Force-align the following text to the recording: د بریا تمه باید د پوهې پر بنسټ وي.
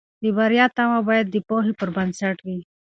د 0.23 0.25
بریا 0.37 0.65
تمه 0.77 0.99
باید 1.09 1.25
د 1.29 1.35
پوهې 1.47 1.73
پر 1.79 1.89
بنسټ 1.95 2.37
وي. 2.45 2.59